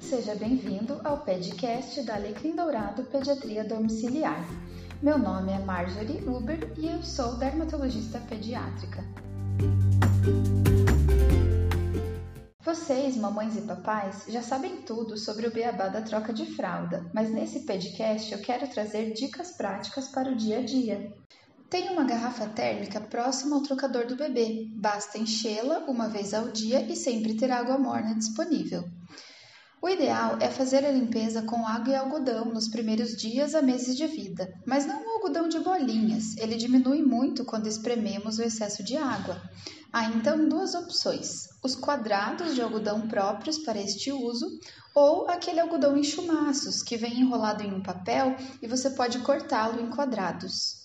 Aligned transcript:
seja 0.00 0.34
bem-vindo 0.36 0.98
ao 1.04 1.18
podcast 1.18 2.00
da 2.02 2.14
Alecrim 2.14 2.56
Dourado 2.56 3.04
Pediatria 3.04 3.62
Domiciliar. 3.62 4.42
Meu 5.02 5.18
nome 5.18 5.52
é 5.52 5.58
Marjorie 5.58 6.26
Uber 6.26 6.72
e 6.78 6.86
eu 6.86 7.02
sou 7.02 7.36
dermatologista 7.36 8.18
pediátrica. 8.20 9.04
Vocês, 12.62 13.18
mamães 13.18 13.54
e 13.56 13.60
papais, 13.62 14.24
já 14.28 14.40
sabem 14.40 14.80
tudo 14.80 15.18
sobre 15.18 15.46
o 15.46 15.52
beabá 15.52 15.88
da 15.88 16.00
troca 16.00 16.32
de 16.32 16.46
fralda, 16.46 17.04
mas 17.12 17.28
nesse 17.28 17.66
podcast 17.66 18.32
eu 18.32 18.40
quero 18.40 18.66
trazer 18.68 19.12
dicas 19.12 19.50
práticas 19.50 20.08
para 20.08 20.30
o 20.30 20.36
dia 20.36 20.60
a 20.60 20.62
dia. 20.62 21.12
Tem 21.68 21.90
uma 21.90 22.04
garrafa 22.04 22.46
térmica 22.46 22.98
próxima 22.98 23.56
ao 23.56 23.62
trocador 23.62 24.06
do 24.06 24.16
bebê. 24.16 24.70
Basta 24.74 25.18
enchê-la 25.18 25.80
uma 25.80 26.08
vez 26.08 26.32
ao 26.32 26.48
dia 26.48 26.80
e 26.90 26.96
sempre 26.96 27.34
ter 27.34 27.50
água 27.50 27.76
morna 27.76 28.14
disponível. 28.14 28.84
O 29.84 29.88
ideal 29.90 30.38
é 30.40 30.50
fazer 30.50 30.82
a 30.82 30.90
limpeza 30.90 31.42
com 31.42 31.66
água 31.66 31.92
e 31.92 31.94
algodão 31.94 32.46
nos 32.46 32.68
primeiros 32.68 33.14
dias 33.14 33.54
a 33.54 33.60
meses 33.60 33.94
de 33.94 34.06
vida, 34.06 34.50
mas 34.64 34.86
não 34.86 35.04
o 35.04 35.10
algodão 35.10 35.46
de 35.46 35.58
bolinhas, 35.58 36.38
ele 36.38 36.56
diminui 36.56 37.02
muito 37.02 37.44
quando 37.44 37.66
esprememos 37.66 38.38
o 38.38 38.42
excesso 38.42 38.82
de 38.82 38.96
água. 38.96 39.38
Há 39.92 40.06
então 40.06 40.48
duas 40.48 40.74
opções: 40.74 41.50
os 41.62 41.76
quadrados 41.76 42.54
de 42.54 42.62
algodão 42.62 43.06
próprios 43.06 43.58
para 43.58 43.78
este 43.78 44.10
uso 44.10 44.58
ou 44.94 45.28
aquele 45.28 45.60
algodão 45.60 45.98
em 45.98 46.02
chumaços 46.02 46.82
que 46.82 46.96
vem 46.96 47.20
enrolado 47.20 47.62
em 47.62 47.70
um 47.70 47.82
papel 47.82 48.36
e 48.62 48.66
você 48.66 48.88
pode 48.88 49.18
cortá-lo 49.18 49.82
em 49.82 49.90
quadrados. 49.90 50.82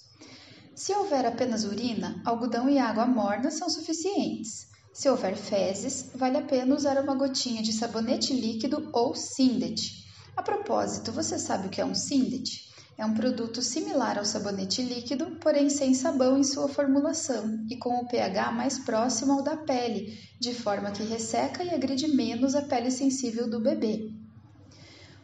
Se 0.75 0.91
houver 0.93 1.25
apenas 1.25 1.63
urina, 1.63 2.21
algodão 2.25 2.69
e 2.69 2.77
água 2.77 3.05
morna 3.05 3.49
são 3.49 3.69
suficientes. 3.69 4.68
Se 4.99 5.07
houver 5.07 5.37
fezes, 5.37 6.11
vale 6.13 6.35
a 6.35 6.41
pena 6.41 6.75
usar 6.75 7.01
uma 7.01 7.15
gotinha 7.15 7.61
de 7.61 7.71
sabonete 7.71 8.33
líquido 8.33 8.89
ou 8.91 9.15
Sindet. 9.15 10.05
A 10.35 10.43
propósito, 10.43 11.13
você 11.13 11.39
sabe 11.39 11.67
o 11.67 11.69
que 11.69 11.79
é 11.79 11.85
um 11.85 11.95
Sindet? 11.95 12.67
É 12.97 13.05
um 13.05 13.13
produto 13.13 13.61
similar 13.61 14.17
ao 14.17 14.25
sabonete 14.25 14.81
líquido, 14.81 15.37
porém 15.39 15.69
sem 15.69 15.93
sabão 15.93 16.37
em 16.37 16.43
sua 16.43 16.67
formulação 16.67 17.65
e 17.69 17.77
com 17.77 17.95
o 17.95 18.09
pH 18.09 18.51
mais 18.51 18.77
próximo 18.77 19.31
ao 19.31 19.41
da 19.41 19.55
pele, 19.55 20.19
de 20.37 20.53
forma 20.53 20.91
que 20.91 21.03
resseca 21.03 21.63
e 21.63 21.73
agride 21.73 22.09
menos 22.09 22.53
a 22.53 22.61
pele 22.61 22.91
sensível 22.91 23.49
do 23.49 23.61
bebê. 23.61 24.11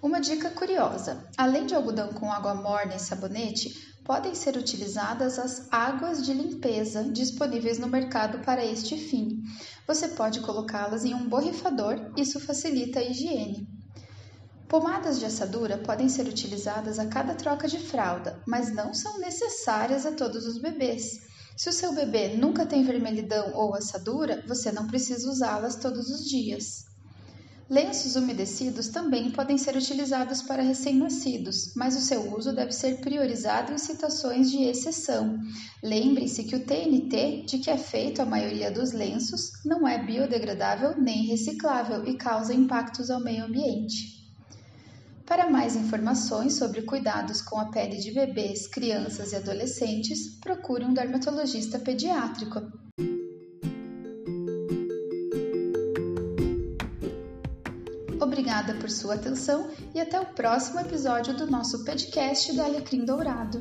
Uma 0.05 0.21
dica 0.21 0.51
curiosa: 0.51 1.27
além 1.35 1.65
de 1.65 1.73
algodão 1.73 2.13
com 2.13 2.31
água 2.31 2.53
morna 2.53 2.93
e 2.93 2.99
sabonete, 2.99 3.73
podem 4.03 4.35
ser 4.35 4.55
utilizadas 4.55 5.39
as 5.39 5.67
águas 5.71 6.23
de 6.23 6.31
limpeza 6.31 7.03
disponíveis 7.05 7.79
no 7.79 7.87
mercado 7.87 8.37
para 8.45 8.63
este 8.63 8.99
fim. 8.99 9.41
Você 9.87 10.09
pode 10.09 10.41
colocá-las 10.41 11.05
em 11.05 11.15
um 11.15 11.27
borrifador, 11.27 12.11
isso 12.15 12.39
facilita 12.39 12.99
a 12.99 13.03
higiene. 13.03 13.67
Pomadas 14.67 15.17
de 15.17 15.25
assadura 15.25 15.79
podem 15.79 16.07
ser 16.07 16.27
utilizadas 16.27 16.99
a 16.99 17.07
cada 17.07 17.33
troca 17.33 17.67
de 17.67 17.79
fralda, 17.79 18.43
mas 18.47 18.71
não 18.71 18.93
são 18.93 19.17
necessárias 19.17 20.05
a 20.05 20.11
todos 20.11 20.45
os 20.45 20.61
bebês. 20.61 21.21
Se 21.57 21.67
o 21.67 21.73
seu 21.73 21.95
bebê 21.95 22.35
nunca 22.37 22.63
tem 22.63 22.83
vermelhidão 22.83 23.55
ou 23.55 23.73
assadura, 23.73 24.43
você 24.47 24.71
não 24.71 24.85
precisa 24.85 25.27
usá-las 25.27 25.77
todos 25.77 26.11
os 26.11 26.29
dias. 26.29 26.93
Lenços 27.67 28.15
umedecidos 28.15 28.89
também 28.89 29.31
podem 29.31 29.57
ser 29.57 29.75
utilizados 29.75 30.43
para 30.43 30.61
recém-nascidos, 30.61 31.73
mas 31.75 31.97
o 31.97 31.99
seu 31.99 32.37
uso 32.37 32.53
deve 32.53 32.71
ser 32.71 32.99
priorizado 32.99 33.73
em 33.73 33.77
situações 33.79 34.51
de 34.51 34.63
exceção. 34.65 35.39
Lembre-se 35.81 36.43
que 36.43 36.55
o 36.55 36.63
TNT, 36.63 37.43
de 37.47 37.57
que 37.57 37.71
é 37.71 37.77
feito 37.77 38.21
a 38.21 38.25
maioria 38.25 38.69
dos 38.69 38.91
lenços, 38.91 39.51
não 39.65 39.87
é 39.87 39.97
biodegradável 39.97 40.95
nem 40.95 41.25
reciclável 41.25 42.05
e 42.05 42.15
causa 42.15 42.53
impactos 42.53 43.09
ao 43.09 43.19
meio 43.19 43.45
ambiente. 43.45 44.15
Para 45.25 45.49
mais 45.49 45.75
informações 45.75 46.53
sobre 46.53 46.83
cuidados 46.83 47.41
com 47.41 47.59
a 47.59 47.71
pele 47.71 47.97
de 47.97 48.11
bebês, 48.11 48.67
crianças 48.67 49.31
e 49.31 49.37
adolescentes, 49.37 50.37
procure 50.39 50.85
um 50.85 50.93
dermatologista 50.93 51.79
pediátrico. 51.79 52.61
Obrigada 58.25 58.73
por 58.73 58.89
sua 58.89 59.13
atenção 59.13 59.69
e 59.93 60.01
até 60.01 60.19
o 60.19 60.25
próximo 60.25 60.79
episódio 60.79 61.35
do 61.35 61.45
nosso 61.45 61.85
podcast 61.85 62.51
do 62.53 62.61
Alecrim 62.63 63.05
Dourado. 63.05 63.59